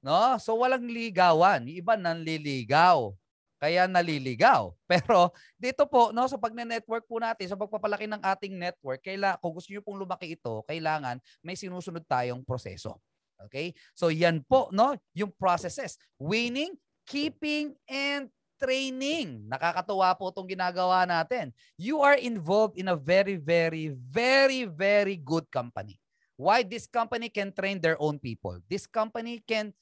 No? 0.05 0.37
So 0.37 0.53
walang 0.61 0.85
ligawan. 0.85 1.65
Yung 1.65 1.81
iba 1.81 1.97
nanliligaw. 1.97 3.09
Kaya 3.57 3.89
naliligaw. 3.89 4.75
Pero 4.91 5.33
dito 5.57 5.89
po, 5.89 6.13
no, 6.13 6.29
sa 6.29 6.37
pagne-network 6.37 7.09
po 7.09 7.17
natin, 7.17 7.49
sa 7.49 7.57
pagpapalaki 7.57 8.05
ng 8.05 8.21
ating 8.21 8.53
network, 8.53 9.01
kaila, 9.01 9.39
kung 9.41 9.55
gusto 9.55 9.73
niyo 9.73 9.81
pong 9.81 9.97
lumaki 9.97 10.37
ito, 10.37 10.61
kailangan 10.69 11.17
may 11.41 11.57
sinusunod 11.57 12.05
tayong 12.05 12.45
proseso. 12.45 13.01
Okay? 13.49 13.73
So 13.97 14.13
yan 14.13 14.45
po, 14.45 14.69
no, 14.69 14.93
yung 15.17 15.33
processes. 15.33 15.97
Winning, 16.21 16.75
keeping, 17.07 17.75
and 17.89 18.31
training. 18.63 19.43
Nakakatuwa 19.51 20.15
po 20.15 20.31
itong 20.31 20.47
ginagawa 20.47 21.03
natin. 21.03 21.51
You 21.75 21.99
are 21.99 22.15
involved 22.15 22.79
in 22.79 22.87
a 22.87 22.95
very, 22.95 23.35
very, 23.35 23.91
very, 23.91 24.63
very 24.63 25.19
good 25.19 25.43
company. 25.51 25.99
Why 26.39 26.63
this 26.63 26.87
company 26.87 27.27
can 27.27 27.51
train 27.51 27.83
their 27.83 27.99
own 27.99 28.17
people? 28.17 28.57
This 28.71 28.87
company 28.87 29.43
can 29.43 29.75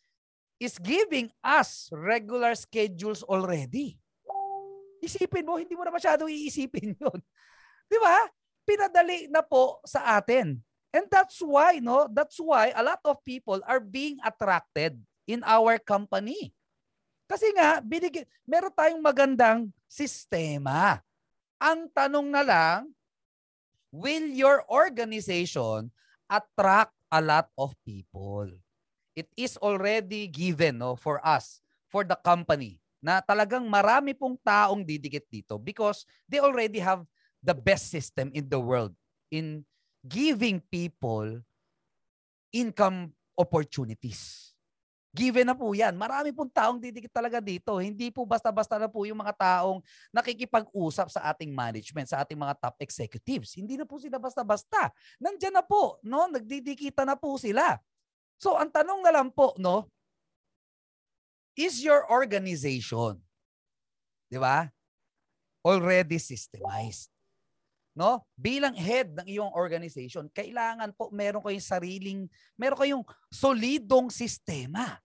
is 0.61 0.77
giving 0.77 1.29
us 1.41 1.89
regular 1.93 2.53
schedules 2.57 3.25
already. 3.25 3.97
Isipin 5.01 5.41
mo, 5.41 5.57
hindi 5.57 5.73
mo 5.73 5.81
na 5.81 5.93
masyado 5.93 6.29
iisipin 6.29 6.93
yun. 7.01 7.19
Di 7.89 7.97
ba? 7.97 8.29
Pinadali 8.61 9.25
na 9.33 9.41
po 9.41 9.81
sa 9.81 10.21
atin. 10.21 10.61
And 10.93 11.05
that's 11.09 11.41
why, 11.41 11.81
no? 11.81 12.05
That's 12.11 12.37
why 12.37 12.75
a 12.75 12.83
lot 12.85 13.01
of 13.07 13.17
people 13.25 13.63
are 13.65 13.81
being 13.81 14.21
attracted 14.21 15.01
in 15.25 15.41
our 15.41 15.81
company. 15.81 16.53
Kasi 17.31 17.47
nga, 17.55 17.79
binig- 17.79 18.27
meron 18.43 18.75
tayong 18.75 18.99
magandang 18.99 19.71
sistema. 19.87 20.99
Ang 21.55 21.87
tanong 21.87 22.27
na 22.27 22.43
lang, 22.43 22.91
will 23.87 24.27
your 24.35 24.67
organization 24.67 25.87
attract 26.27 26.91
a 27.07 27.23
lot 27.23 27.47
of 27.55 27.71
people? 27.87 28.51
it 29.15 29.27
is 29.35 29.59
already 29.59 30.27
given 30.27 30.79
no 30.79 30.95
for 30.95 31.19
us 31.25 31.59
for 31.91 32.07
the 32.07 32.15
company 32.23 32.79
na 33.01 33.19
talagang 33.19 33.65
marami 33.67 34.15
pong 34.15 34.37
taong 34.39 34.85
didikit 34.85 35.25
dito 35.27 35.57
because 35.59 36.05
they 36.29 36.39
already 36.39 36.79
have 36.79 37.03
the 37.41 37.55
best 37.55 37.89
system 37.89 38.29
in 38.31 38.45
the 38.47 38.59
world 38.59 38.93
in 39.33 39.65
giving 40.05 40.61
people 40.69 41.41
income 42.53 43.11
opportunities. 43.35 44.50
Given 45.11 45.43
na 45.43 45.51
po 45.51 45.75
yan. 45.75 45.91
Marami 45.99 46.31
pong 46.31 46.47
taong 46.47 46.79
didikit 46.79 47.11
talaga 47.11 47.43
dito. 47.43 47.75
Hindi 47.83 48.07
po 48.15 48.23
basta-basta 48.23 48.79
na 48.79 48.87
po 48.87 49.03
yung 49.03 49.19
mga 49.19 49.35
taong 49.35 49.83
nakikipag-usap 50.15 51.11
sa 51.11 51.27
ating 51.35 51.51
management, 51.51 52.07
sa 52.07 52.23
ating 52.23 52.39
mga 52.39 52.55
top 52.55 52.79
executives. 52.79 53.51
Hindi 53.59 53.75
na 53.75 53.83
po 53.83 53.99
sila 53.99 54.15
basta-basta. 54.15 54.87
Nandiyan 55.19 55.59
na 55.59 55.63
po, 55.67 55.99
no? 56.07 56.31
Nagdidikita 56.31 57.03
na 57.03 57.19
po 57.19 57.35
sila. 57.35 57.75
So, 58.39 58.55
ang 58.55 58.71
tanong 58.71 59.03
na 59.03 59.11
lang 59.11 59.35
po, 59.35 59.51
no? 59.59 59.91
Is 61.59 61.83
your 61.83 62.07
organization, 62.07 63.19
di 64.31 64.39
ba? 64.39 64.71
Already 65.67 66.23
systemized 66.23 67.10
no? 68.01 68.25
Bilang 68.33 68.73
head 68.73 69.13
ng 69.13 69.29
iyong 69.29 69.53
organization, 69.53 70.25
kailangan 70.33 70.89
po 70.97 71.13
meron 71.13 71.45
kayong 71.45 71.61
sariling, 71.61 72.25
meron 72.57 72.81
kayong 72.81 73.05
solidong 73.29 74.09
sistema. 74.09 74.97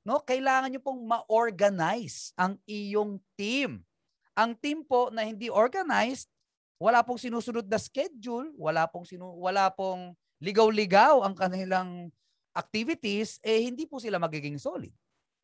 No? 0.00 0.24
Kailangan 0.24 0.72
niyo 0.72 0.80
pong 0.80 1.04
ma-organize 1.04 2.32
ang 2.40 2.56
iyong 2.64 3.20
team. 3.36 3.84
Ang 4.32 4.56
team 4.56 4.80
po 4.80 5.12
na 5.12 5.28
hindi 5.28 5.52
organized, 5.52 6.32
wala 6.80 7.04
pong 7.04 7.20
sinusunod 7.20 7.68
na 7.68 7.76
schedule, 7.76 8.48
wala 8.56 8.88
pong 8.88 9.04
sinu 9.04 9.36
wala 9.36 9.68
pong 9.68 10.16
ligaw-ligaw 10.40 11.20
ang 11.22 11.36
kanilang 11.36 12.08
activities, 12.56 13.36
eh 13.44 13.60
hindi 13.60 13.84
po 13.84 14.00
sila 14.00 14.16
magiging 14.16 14.56
solid. 14.56 14.90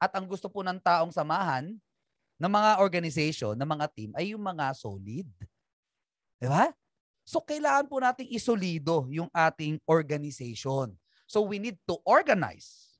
At 0.00 0.16
ang 0.16 0.24
gusto 0.24 0.48
po 0.48 0.64
ng 0.64 0.80
taong 0.80 1.12
samahan 1.12 1.76
ng 2.38 2.50
mga 2.50 2.70
organization, 2.80 3.54
ng 3.54 3.68
mga 3.68 3.86
team 3.92 4.10
ay 4.16 4.32
yung 4.32 4.42
mga 4.42 4.72
solid. 4.72 5.28
Di 6.38 6.46
ba? 6.46 6.70
So 7.28 7.44
kailangan 7.44 7.86
po 7.90 8.00
nating 8.00 8.32
isolido 8.32 9.04
yung 9.12 9.28
ating 9.34 9.82
organization. 9.84 10.96
So 11.28 11.44
we 11.44 11.60
need 11.60 11.76
to 11.84 12.00
organize 12.08 12.96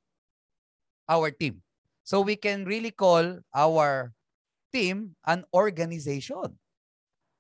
our 1.09 1.33
team. 1.33 1.65
So 2.05 2.21
we 2.21 2.37
can 2.37 2.69
really 2.69 2.93
call 2.93 3.41
our 3.57 4.13
team 4.69 5.17
an 5.25 5.49
organization. 5.57 6.61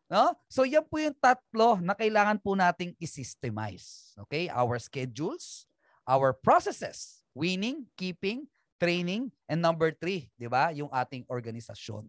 No? 0.09 0.33
So 0.49 0.65
yan 0.65 0.89
po 0.89 0.97
yung 0.97 1.17
tatlo 1.21 1.77
na 1.85 1.93
kailangan 1.93 2.41
po 2.41 2.57
nating 2.57 2.97
i-systemize. 2.97 4.17
Okay? 4.25 4.49
Our 4.49 4.81
schedules, 4.81 5.69
our 6.09 6.33
processes, 6.33 7.21
winning, 7.37 7.85
keeping, 7.93 8.49
training, 8.81 9.29
and 9.45 9.61
number 9.61 9.93
three, 9.93 10.33
di 10.41 10.49
ba? 10.49 10.73
Yung 10.73 10.89
ating 10.89 11.29
organisasyon. 11.29 12.09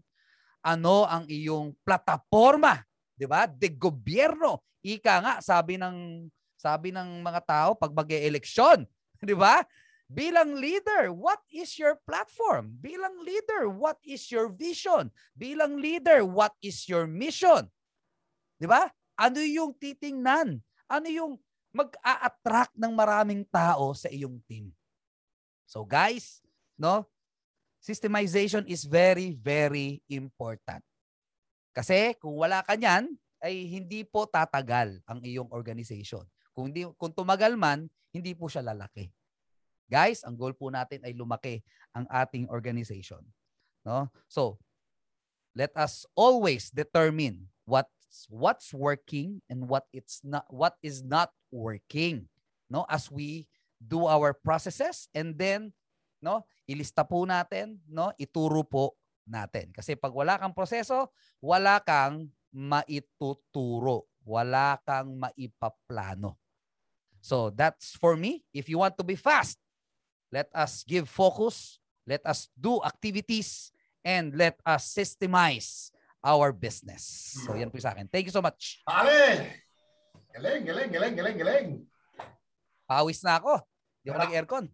Ano 0.64 1.04
ang 1.04 1.28
iyong 1.28 1.76
plataforma 1.84 2.89
'di 3.20 3.28
ba? 3.28 3.44
De 3.52 3.68
gobyerno. 3.68 4.64
Ika 4.80 5.20
nga 5.20 5.34
sabi 5.44 5.76
ng 5.76 6.32
sabi 6.56 6.96
ng 6.96 7.20
mga 7.20 7.42
tao 7.44 7.70
pag 7.76 7.92
mag-eleksyon, 7.92 8.88
'di 9.28 9.36
ba? 9.36 9.60
Bilang 10.10 10.58
leader, 10.58 11.14
what 11.14 11.38
is 11.54 11.78
your 11.78 12.00
platform? 12.02 12.74
Bilang 12.82 13.22
leader, 13.22 13.70
what 13.70 14.02
is 14.02 14.26
your 14.34 14.50
vision? 14.50 15.14
Bilang 15.38 15.78
leader, 15.78 16.26
what 16.26 16.56
is 16.64 16.88
your 16.88 17.06
mission? 17.06 17.68
'Di 18.56 18.66
ba? 18.72 18.88
Ano 19.20 19.44
yung 19.44 19.76
titingnan? 19.76 20.64
Ano 20.88 21.08
yung 21.12 21.36
mag-a-attract 21.76 22.74
ng 22.74 22.94
maraming 22.96 23.44
tao 23.52 23.94
sa 23.94 24.08
iyong 24.10 24.40
team? 24.48 24.72
So 25.70 25.86
guys, 25.86 26.42
no? 26.80 27.06
Systemization 27.84 28.66
is 28.66 28.88
very 28.88 29.38
very 29.38 30.02
important. 30.10 30.89
Kasi 31.74 32.18
kung 32.18 32.36
wala 32.36 32.66
ka 32.66 32.76
niyan, 32.76 33.10
ay 33.40 33.68
hindi 33.72 34.04
po 34.04 34.28
tatagal 34.28 35.00
ang 35.08 35.20
iyong 35.24 35.48
organization. 35.56 36.28
Kung, 36.52 36.76
di, 36.76 36.84
kung 37.00 37.16
tumagal 37.16 37.56
man, 37.56 37.88
hindi 38.12 38.36
po 38.36 38.52
siya 38.52 38.66
lalaki. 38.66 39.08
Guys, 39.90 40.22
ang 40.28 40.36
goal 40.36 40.54
po 40.54 40.70
natin 40.70 41.02
ay 41.02 41.16
lumaki 41.16 41.64
ang 41.96 42.06
ating 42.12 42.52
organization. 42.52 43.24
No? 43.82 44.12
So, 44.28 44.60
let 45.56 45.74
us 45.74 46.06
always 46.14 46.70
determine 46.70 47.50
what's 47.66 48.30
what's 48.30 48.70
working 48.70 49.42
and 49.50 49.66
what 49.66 49.90
it's 49.90 50.22
not 50.22 50.46
what 50.52 50.78
is 50.86 51.02
not 51.02 51.34
working. 51.50 52.30
No? 52.70 52.86
As 52.86 53.10
we 53.10 53.50
do 53.82 54.06
our 54.06 54.36
processes 54.36 55.10
and 55.16 55.34
then 55.40 55.74
no, 56.20 56.44
ilista 56.68 57.08
po 57.08 57.24
natin, 57.24 57.80
no? 57.88 58.12
Ituro 58.20 58.62
po 58.68 58.99
natin. 59.30 59.70
Kasi 59.72 59.94
pag 59.94 60.12
wala 60.12 60.36
kang 60.42 60.52
proseso, 60.52 61.14
wala 61.40 61.80
kang 61.86 62.28
maituturo. 62.50 64.10
Wala 64.26 64.78
kang 64.84 65.16
maipaplano. 65.18 66.38
So 67.22 67.54
that's 67.54 67.96
for 67.98 68.18
me. 68.18 68.44
If 68.52 68.68
you 68.68 68.82
want 68.82 68.98
to 68.98 69.06
be 69.06 69.16
fast, 69.16 69.58
let 70.30 70.50
us 70.54 70.86
give 70.86 71.10
focus, 71.10 71.82
let 72.06 72.22
us 72.26 72.50
do 72.54 72.82
activities, 72.86 73.74
and 74.06 74.34
let 74.38 74.58
us 74.64 74.90
systemize 74.90 75.92
our 76.24 76.52
business. 76.52 77.36
So 77.46 77.56
yan 77.56 77.72
po 77.72 77.80
sa 77.80 77.96
akin. 77.96 78.08
Thank 78.08 78.32
you 78.32 78.36
so 78.36 78.44
much. 78.44 78.84
Pare! 78.86 79.66
Galing, 80.30 80.64
galing, 80.64 80.90
galing, 80.94 81.16
galing, 81.18 81.38
galing. 81.38 81.68
Pawis 82.86 83.26
na 83.26 83.42
ako. 83.42 83.60
Di 84.06 84.14
ako 84.14 84.18
nag-aircon. 84.22 84.66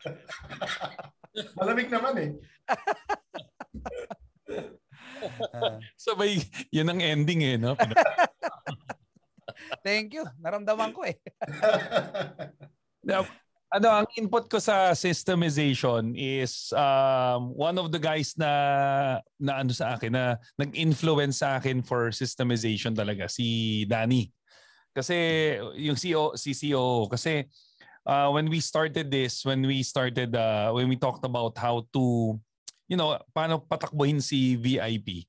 Malamig 1.58 1.88
naman 1.88 2.14
eh. 2.18 2.30
Sabay, 6.04 6.42
yun 6.74 6.90
ang 6.90 7.00
ending 7.00 7.42
eh, 7.46 7.56
no? 7.56 7.78
Thank 9.86 10.14
you. 10.14 10.24
Naramdaman 10.42 10.92
ko 10.92 11.06
eh. 11.06 11.16
Now, 13.02 13.26
ano, 13.72 14.04
ang 14.04 14.08
input 14.20 14.52
ko 14.52 14.60
sa 14.60 14.92
systemization 14.92 16.12
is 16.12 16.76
um, 16.76 17.56
one 17.56 17.80
of 17.80 17.88
the 17.88 17.96
guys 17.96 18.36
na 18.36 18.52
na 19.40 19.64
ano 19.64 19.72
sa 19.72 19.96
akin 19.96 20.12
na 20.12 20.36
nag-influence 20.60 21.40
sa 21.40 21.56
akin 21.56 21.80
for 21.80 22.12
systemization 22.12 22.92
talaga 22.92 23.32
si 23.32 23.82
Danny. 23.88 24.28
Kasi 24.92 25.16
yung 25.80 25.96
CEO 25.96 26.36
si 26.36 26.52
CEO 26.52 27.08
kasi 27.08 27.48
uh, 28.06 28.30
when 28.30 28.48
we 28.48 28.60
started 28.60 29.10
this, 29.10 29.44
when 29.44 29.62
we 29.62 29.82
started 29.82 30.36
uh, 30.36 30.72
when 30.72 30.88
we 30.88 30.96
talked 30.96 31.24
about 31.24 31.58
how 31.58 31.86
to 31.92 32.38
you 32.92 33.00
know, 33.00 33.16
paano 33.32 33.56
patakbuhin 33.64 34.20
si 34.20 34.52
VIP, 34.60 35.24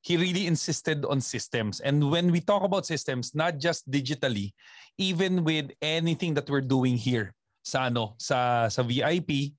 he 0.00 0.16
really 0.16 0.48
insisted 0.48 1.04
on 1.04 1.20
systems. 1.20 1.84
And 1.84 2.08
when 2.08 2.32
we 2.32 2.40
talk 2.40 2.64
about 2.64 2.88
systems, 2.88 3.36
not 3.36 3.60
just 3.60 3.84
digitally, 3.84 4.56
even 4.96 5.44
with 5.44 5.68
anything 5.84 6.32
that 6.40 6.48
we're 6.48 6.64
doing 6.64 6.96
here 6.96 7.36
sa 7.60 7.92
ano, 7.92 8.16
sa 8.16 8.72
sa 8.72 8.80
VIP. 8.80 9.52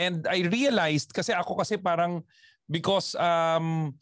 And 0.00 0.24
I 0.24 0.48
realized 0.48 1.12
kasi 1.12 1.36
ako 1.36 1.60
kasi 1.60 1.76
parang 1.76 2.24
because 2.64 3.12
um 3.20 3.92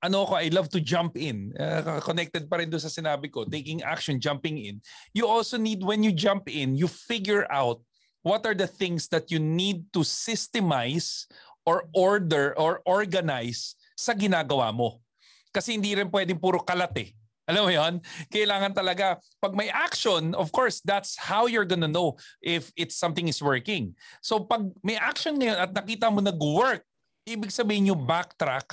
ano 0.00 0.24
ko, 0.24 0.34
I 0.34 0.48
love 0.48 0.68
to 0.72 0.80
jump 0.80 1.16
in. 1.16 1.52
Uh, 1.56 2.00
connected 2.00 2.48
pa 2.48 2.56
rin 2.56 2.72
doon 2.72 2.80
sa 2.80 2.92
sinabi 2.92 3.28
ko, 3.28 3.44
taking 3.44 3.84
action, 3.84 4.16
jumping 4.16 4.56
in. 4.56 4.80
You 5.12 5.28
also 5.28 5.60
need, 5.60 5.84
when 5.84 6.00
you 6.02 6.12
jump 6.12 6.48
in, 6.48 6.76
you 6.76 6.88
figure 6.88 7.44
out 7.52 7.84
what 8.24 8.44
are 8.48 8.56
the 8.56 8.68
things 8.68 9.08
that 9.12 9.28
you 9.28 9.38
need 9.38 9.84
to 9.92 10.00
systemize 10.00 11.28
or 11.68 11.84
order 11.92 12.56
or 12.56 12.80
organize 12.88 13.76
sa 13.96 14.16
ginagawa 14.16 14.72
mo. 14.72 15.04
Kasi 15.52 15.76
hindi 15.76 15.92
rin 15.92 16.08
pwedeng 16.08 16.40
puro 16.40 16.64
kalat 16.64 16.96
eh. 16.96 17.10
Alam 17.50 17.66
mo 17.66 17.72
yon? 17.74 17.94
Kailangan 18.30 18.72
talaga, 18.72 19.18
pag 19.42 19.58
may 19.58 19.66
action, 19.68 20.38
of 20.38 20.54
course, 20.54 20.78
that's 20.86 21.18
how 21.18 21.50
you're 21.50 21.66
gonna 21.66 21.90
know 21.90 22.14
if 22.38 22.70
it's 22.78 22.94
something 22.94 23.26
is 23.26 23.42
working. 23.42 23.92
So 24.22 24.38
pag 24.46 24.70
may 24.86 24.94
action 24.94 25.34
ngayon 25.36 25.58
at 25.58 25.74
nakita 25.74 26.08
mo 26.08 26.22
nag-work, 26.22 26.86
ibig 27.26 27.50
sabihin 27.50 27.90
yung 27.90 28.06
backtrack 28.06 28.70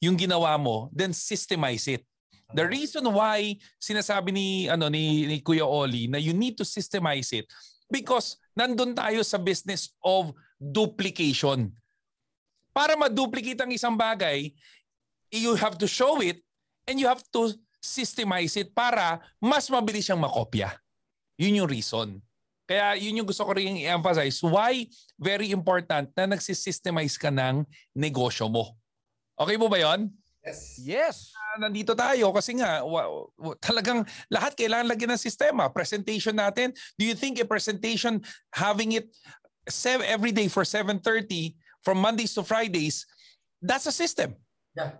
yung 0.00 0.16
ginawa 0.16 0.56
mo, 0.56 0.88
then 0.90 1.12
systemize 1.12 1.86
it. 1.86 2.02
The 2.50 2.66
reason 2.66 3.06
why 3.06 3.60
sinasabi 3.78 4.34
ni 4.34 4.66
ano 4.66 4.90
ni, 4.90 5.28
ni 5.28 5.38
Kuya 5.38 5.62
Oli 5.62 6.10
na 6.10 6.18
you 6.18 6.34
need 6.34 6.58
to 6.58 6.66
systemize 6.66 7.30
it 7.30 7.46
because 7.86 8.34
nandun 8.58 8.96
tayo 8.96 9.22
sa 9.22 9.38
business 9.38 9.94
of 10.02 10.34
duplication 10.58 11.70
para 12.74 12.96
ma-duplicate 12.96 13.60
ang 13.60 13.70
isang 13.70 13.94
bagay, 13.98 14.50
you 15.30 15.54
have 15.58 15.76
to 15.78 15.86
show 15.86 16.18
it 16.22 16.42
and 16.88 16.98
you 16.98 17.06
have 17.06 17.22
to 17.28 17.52
systemize 17.82 18.56
it 18.56 18.72
para 18.72 19.20
mas 19.36 19.68
mabilis 19.68 20.08
siyang 20.08 20.22
makopya. 20.22 20.74
Yun 21.36 21.64
yung 21.64 21.70
reason. 21.70 22.08
Kaya 22.64 22.94
yun 22.96 23.20
yung 23.20 23.28
gusto 23.28 23.42
ko 23.42 23.52
rin 23.52 23.84
i-emphasize. 23.84 24.38
Why 24.46 24.86
very 25.18 25.50
important 25.50 26.08
na 26.14 26.24
nagsisystemize 26.30 27.18
ka 27.18 27.28
ng 27.28 27.66
negosyo 27.92 28.46
mo. 28.48 28.79
Okay 29.40 29.56
mo 29.56 29.72
ba 29.72 29.80
yon? 29.80 30.12
Yes. 30.44 30.60
Yes. 30.84 31.16
Uh, 31.32 31.64
nandito 31.64 31.96
tayo 31.96 32.32
kasi 32.32 32.56
nga 32.60 32.84
wa, 32.84 33.28
wa, 33.40 33.52
talagang 33.60 34.04
lahat 34.28 34.56
kailangan 34.56 34.88
lagyan 34.88 35.16
ng 35.16 35.20
sistema. 35.20 35.68
Presentation 35.72 36.36
natin, 36.36 36.76
do 37.00 37.08
you 37.08 37.16
think 37.16 37.40
a 37.40 37.48
presentation 37.48 38.20
having 38.52 39.00
it 39.00 39.08
sev- 39.68 40.04
every 40.04 40.32
day 40.32 40.48
for 40.48 40.64
7.30 40.64 41.56
from 41.80 41.96
Mondays 42.00 42.36
to 42.36 42.44
Fridays, 42.44 43.08
That's 43.60 43.86
a 43.86 43.92
system. 43.92 44.34
Yeah. 44.72 44.96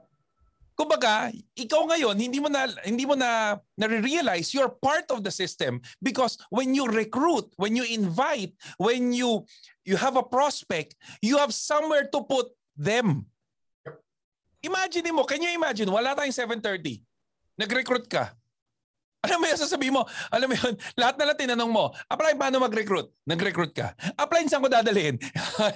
Kumbaga, 0.76 1.28
ikaw 1.56 1.84
ngayon 1.92 2.16
hindi 2.16 2.40
mo 2.40 2.48
na 2.48 2.68
hindi 2.84 3.04
mo 3.04 3.12
na 3.12 3.60
na-realize 3.76 4.56
you're 4.56 4.72
part 4.80 5.08
of 5.12 5.20
the 5.20 5.32
system 5.32 5.80
because 6.00 6.40
when 6.48 6.72
you 6.72 6.88
recruit, 6.88 7.48
when 7.60 7.76
you 7.76 7.84
invite, 7.84 8.56
when 8.80 9.12
you 9.12 9.44
you 9.84 10.00
have 10.00 10.16
a 10.16 10.24
prospect, 10.24 10.96
you 11.20 11.36
have 11.36 11.52
somewhere 11.52 12.08
to 12.08 12.24
put 12.24 12.48
them. 12.76 13.28
Imagine 14.60 15.10
mo, 15.16 15.24
can 15.24 15.40
you 15.40 15.52
imagine, 15.56 15.88
wala 15.88 16.12
tayong 16.12 16.36
7.30. 16.60 17.00
Nag-recruit 17.56 18.06
ka. 18.08 18.36
Alam 19.20 19.44
mo 19.44 19.52
yung 19.52 19.60
sasabihin 19.60 19.92
mo, 19.92 20.08
alam 20.32 20.48
mo 20.48 20.56
yun, 20.56 20.72
lahat 21.00 21.20
na 21.20 21.28
lang 21.28 21.36
tinanong 21.36 21.68
mo, 21.68 21.92
apply 22.08 22.40
paano 22.40 22.60
mag-recruit? 22.60 23.12
Nag-recruit 23.28 23.72
ka. 23.76 23.92
Apply 24.16 24.48
saan 24.48 24.64
ko 24.64 24.72
dadalhin? 24.72 25.20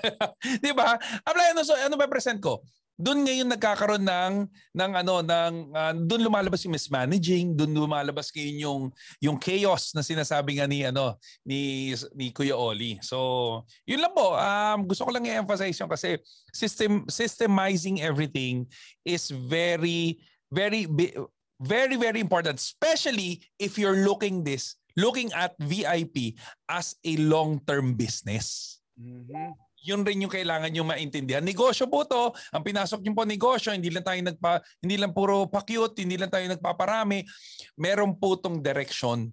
Di 0.65 0.73
ba? 0.73 0.97
Apply 1.29 1.53
ano, 1.53 1.61
so, 1.61 1.77
ano 1.77 1.97
ba 1.97 2.09
present 2.09 2.41
ko? 2.41 2.65
Doon 2.95 3.27
ngayon 3.27 3.51
nagkakaroon 3.51 4.07
ng 4.07 4.35
ng 4.71 4.93
ano 4.95 5.19
ng 5.19 5.55
uh, 5.75 5.93
doon 6.07 6.31
lumalabas 6.31 6.63
yung 6.63 6.79
mismanaging, 6.79 7.51
doon 7.59 7.75
lumalabas 7.75 8.31
ngayon 8.31 8.57
yung 8.63 8.83
yung 9.19 9.37
chaos 9.43 9.91
na 9.99 10.07
sinasabi 10.07 10.63
nga 10.63 10.71
ni 10.71 10.87
ano 10.87 11.19
ni 11.43 11.91
ni 12.15 12.31
Kuya 12.31 12.55
Oli. 12.55 13.03
So, 13.03 13.67
yun 13.83 13.99
lang 13.99 14.15
po. 14.15 14.39
Um, 14.39 14.87
gusto 14.87 15.03
ko 15.03 15.11
lang 15.11 15.27
i-emphasize 15.27 15.75
yung 15.83 15.91
kasi 15.91 16.23
system 16.55 17.03
systemizing 17.11 17.99
everything 17.99 18.63
is 19.03 19.27
very 19.27 20.23
very 20.55 20.87
very 21.59 21.99
very 21.99 22.23
important 22.23 22.63
especially 22.63 23.43
if 23.59 23.75
you're 23.75 24.07
looking 24.07 24.47
this 24.47 24.79
looking 24.95 25.35
at 25.35 25.59
VIP 25.59 26.39
as 26.71 26.95
a 27.03 27.19
long-term 27.19 27.99
business. 27.99 28.79
Mhm 28.95 29.59
yun 29.85 30.01
rin 30.03 30.25
yung 30.25 30.33
kailangan 30.33 30.73
nyo 30.73 30.83
maintindihan. 30.89 31.45
Negosyo 31.45 31.87
po 31.93 32.09
to. 32.09 32.33
Ang 32.57 32.65
pinasok 32.65 33.05
nyo 33.05 33.13
po 33.13 33.23
negosyo, 33.29 33.77
hindi 33.77 33.93
lang 33.93 34.03
tayo 34.03 34.19
nagpa, 34.25 34.65
hindi 34.81 34.97
lang 34.97 35.13
puro 35.13 35.45
pa-cute, 35.45 36.01
hindi 36.01 36.17
lang 36.17 36.33
tayo 36.33 36.49
nagpaparami. 36.49 37.21
Meron 37.77 38.17
po 38.17 38.41
tong 38.41 38.65
direction 38.65 39.29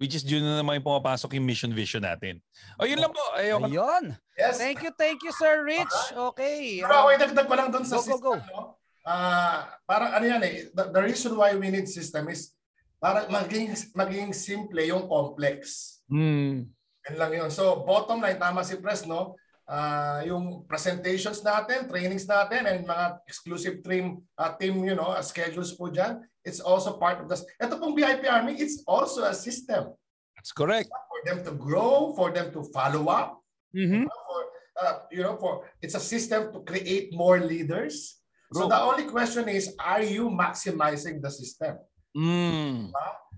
which 0.00 0.16
is 0.16 0.24
yun 0.24 0.40
na 0.40 0.64
naman 0.64 0.80
yung 0.80 0.88
pumapasok 0.88 1.36
yung 1.36 1.44
mission 1.44 1.76
vision 1.76 2.00
natin. 2.00 2.40
O 2.80 2.88
yun 2.88 2.96
lang 2.96 3.12
po. 3.12 3.20
Ayoko. 3.36 3.68
Ayun. 3.68 4.16
Yes. 4.32 4.56
Thank 4.56 4.80
you, 4.80 4.92
thank 4.96 5.20
you, 5.20 5.28
Sir 5.36 5.60
Rich. 5.60 5.92
Okay. 6.32 6.80
Pero 6.80 7.04
ako 7.04 7.08
idagdag 7.20 7.46
pa 7.46 7.56
lang 7.60 7.68
doon 7.68 7.84
sa 7.84 8.00
Go, 8.00 8.08
go, 8.08 8.08
system. 8.08 8.20
go. 8.24 8.32
No? 8.48 8.60
Ah, 9.04 9.76
parang 9.84 10.16
ano 10.16 10.24
yan 10.24 10.40
eh, 10.44 10.72
the, 10.72 10.88
the 10.92 11.00
reason 11.04 11.36
why 11.36 11.52
we 11.56 11.68
need 11.68 11.88
system 11.88 12.28
is 12.32 12.56
para 13.00 13.28
maging 13.28 13.72
maging 13.92 14.32
simple 14.32 14.80
yung 14.80 15.04
complex. 15.04 16.00
Hmm. 16.08 16.68
Yan 17.08 17.16
lang 17.20 17.32
yun. 17.36 17.50
So 17.52 17.84
bottom 17.84 18.24
line, 18.24 18.40
tama 18.40 18.64
si 18.64 18.80
Press, 18.80 19.04
no? 19.04 19.36
Ah, 19.70 20.18
yung 20.26 20.66
presentations 20.66 21.46
natin, 21.46 21.86
trainings 21.86 22.26
natin, 22.26 22.66
and 22.66 22.82
mga 22.82 23.22
exclusive 23.30 23.78
team, 23.86 24.18
uh, 24.34 24.50
team 24.58 24.82
you 24.82 24.98
know, 24.98 25.14
uh, 25.14 25.22
schedules 25.22 25.78
po 25.78 25.86
dyan, 25.86 26.18
it's 26.42 26.58
also 26.58 26.98
part 26.98 27.22
of 27.22 27.30
this. 27.30 27.46
Ito 27.62 27.78
pong 27.78 27.94
VIP 27.94 28.26
Army, 28.26 28.58
it's 28.58 28.82
also 28.82 29.22
a 29.22 29.34
system 29.34 29.94
That's 30.34 30.50
correct. 30.50 30.90
for 30.90 31.20
them 31.22 31.46
to 31.46 31.54
grow, 31.54 32.10
for 32.18 32.34
them 32.34 32.50
to 32.50 32.66
follow 32.74 33.06
up, 33.14 33.38
Mm-hmm. 33.70 34.02
for 34.10 34.40
uh, 34.82 35.06
you 35.14 35.22
know 35.22 35.38
for 35.38 35.62
it's 35.78 35.94
a 35.94 36.02
system 36.02 36.50
to 36.50 36.58
create 36.66 37.14
more 37.14 37.38
leaders 37.38 38.18
so 38.50 38.66
Bro. 38.66 38.74
the 38.74 38.80
only 38.82 39.06
question 39.06 39.46
is 39.46 39.70
are 39.78 40.02
you 40.02 40.26
maximizing 40.26 41.22
the 41.22 41.30
system 41.30 41.78
Mm. 42.10 42.90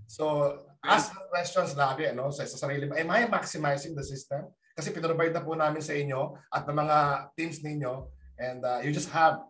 so 0.08 0.56
ask 0.80 1.12
the 1.12 1.20
questions 1.28 1.76
lagi 1.76 2.08
ano 2.08 2.32
sa, 2.32 2.48
sa 2.48 2.56
sarili 2.56 2.88
mo 2.88 2.96
am 2.96 3.12
I 3.12 3.28
maximizing 3.28 3.92
the 3.92 4.00
system 4.00 4.48
kasi 4.72 4.90
pinrovide 4.90 5.34
na 5.36 5.44
po 5.44 5.52
namin 5.56 5.82
sa 5.84 5.92
inyo 5.96 6.36
at 6.48 6.64
ng 6.64 6.76
mga 6.76 6.98
teams 7.36 7.60
ninyo 7.60 7.92
and 8.40 8.60
uh, 8.64 8.80
you 8.80 8.90
just 8.90 9.12
have 9.12 9.44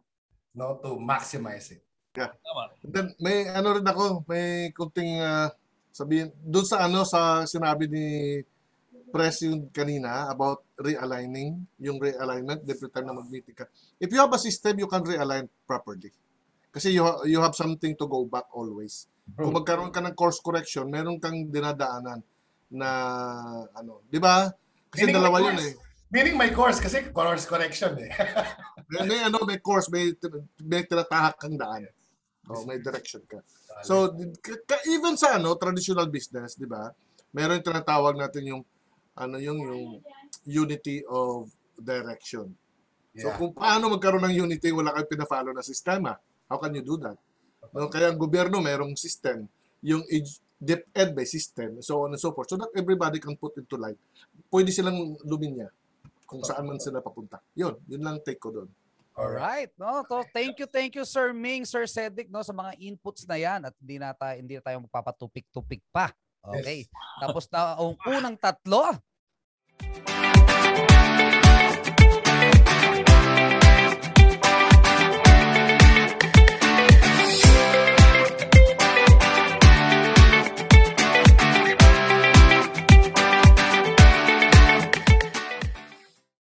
no 0.52 0.76
to 0.82 0.98
maximize 0.98 1.72
it 1.72 1.82
Then 2.85 3.16
may 3.16 3.48
ano 3.48 3.80
rin 3.80 3.88
ako, 3.88 4.28
may 4.28 4.68
kunting 4.76 5.24
ah, 5.24 5.48
sabihin 5.88 6.28
doon 6.44 6.66
sa 6.68 6.85
ano 6.85 7.08
sa 7.08 7.48
sinabi 7.48 7.88
ni 7.88 8.06
press 9.12 9.44
yung 9.44 9.68
kanina 9.72 10.28
about 10.28 10.64
realigning, 10.76 11.64
yung 11.80 12.00
realignment 12.00 12.64
every 12.64 12.88
time 12.92 13.08
na 13.08 13.16
mag-meeting 13.16 13.56
ka. 13.56 13.68
If 14.00 14.08
you 14.12 14.20
have 14.20 14.32
a 14.32 14.40
system, 14.40 14.80
you 14.80 14.88
can 14.88 15.04
realign 15.04 15.48
properly. 15.68 16.12
Kasi 16.72 16.96
you, 16.96 17.04
ha- 17.04 17.20
you 17.28 17.37
have 17.44 17.52
something 17.52 17.92
to 17.92 18.08
go 18.08 18.24
back 18.24 18.48
always. 18.56 19.04
Kung 19.37 19.52
magkaroon 19.52 19.92
ka 19.92 20.00
ng 20.00 20.16
course 20.16 20.40
correction, 20.40 20.88
meron 20.88 21.20
kang 21.20 21.48
dinadaanan 21.52 22.24
na 22.72 22.88
ano, 23.76 24.00
'di 24.08 24.16
ba? 24.16 24.48
Kasi 24.92 25.09
Meaning 25.09 25.16
dalawa 25.16 25.37
may 25.40 25.46
yun 25.48 25.59
eh. 25.59 25.74
meaning 26.12 26.37
my 26.37 26.52
course 26.52 26.76
kasi 26.76 27.09
course 27.16 27.48
correction 27.48 27.96
eh 27.96 28.12
May, 28.92 29.09
may 29.09 29.20
ano, 29.24 29.40
may 29.48 29.57
course, 29.57 29.88
may 29.88 30.12
may 30.61 30.85
tinatahak 30.85 31.40
kang 31.40 31.57
daan. 31.57 31.88
Oh, 32.52 32.68
may 32.68 32.76
direction 32.76 33.24
ka. 33.24 33.40
So, 33.81 34.12
even 34.85 35.16
sa 35.16 35.40
ano, 35.40 35.57
traditional 35.57 36.12
business, 36.12 36.59
di 36.61 36.68
ba? 36.68 36.92
Meron 37.33 37.62
yung 37.62 37.68
tinatawag 37.72 38.20
natin 38.20 38.42
yung 38.44 38.62
ano 39.16 39.40
yung 39.40 39.59
yung 39.64 39.85
unity 40.44 41.00
of 41.09 41.48
direction. 41.81 42.52
So, 43.16 43.33
yeah. 43.33 43.37
kung 43.40 43.57
paano 43.57 43.96
magkaroon 43.96 44.28
ng 44.28 44.37
unity, 44.44 44.68
wala 44.76 44.92
kang 44.92 45.09
pina-follow 45.09 45.57
na 45.57 45.64
sistema. 45.64 46.12
How 46.48 46.61
can 46.61 46.76
you 46.76 46.85
do 46.85 47.00
that? 47.00 47.16
No, 47.72 47.88
kaya 47.88 48.12
ang 48.12 48.20
gobyerno 48.20 48.61
merong 48.61 48.92
system. 48.98 49.48
Yung 49.81 50.05
DepEd 50.62 51.18
may 51.18 51.27
system, 51.27 51.83
so 51.83 52.07
on 52.07 52.14
and 52.14 52.22
so 52.22 52.31
forth. 52.31 52.46
So 52.46 52.55
that 52.55 52.70
everybody 52.79 53.18
can 53.18 53.35
put 53.35 53.59
into 53.59 53.75
line. 53.75 53.98
Pwede 54.46 54.70
silang 54.70 55.18
luminya 55.27 55.66
kung 56.22 56.46
saan 56.46 56.70
man 56.70 56.79
sila 56.79 57.03
papunta. 57.03 57.42
Yun, 57.59 57.75
yun 57.90 58.01
lang 58.07 58.22
take 58.22 58.38
ko 58.38 58.55
doon. 58.55 58.70
Alright, 59.12 59.75
no? 59.77 60.07
So 60.09 60.25
thank 60.33 60.57
you, 60.57 60.64
thank 60.70 60.96
you 60.96 61.05
Sir 61.05 61.35
Ming, 61.37 61.68
Sir 61.68 61.85
Cedric 61.85 62.33
no 62.33 62.40
sa 62.40 62.57
mga 62.57 62.79
inputs 62.81 63.29
na 63.29 63.37
'yan 63.37 63.61
at 63.68 63.75
hindi 63.77 64.01
na 64.01 64.16
tayo 64.16 64.37
hindi 64.40 64.55
na 64.57 64.64
tayo 64.64 64.79
magpapatupik-tupik 64.88 65.83
pa. 65.92 66.14
Okay. 66.40 66.88
Tapos 67.20 67.44
na 67.53 67.77
ang 67.77 67.98
unang 68.09 68.38
tatlo. 68.38 68.96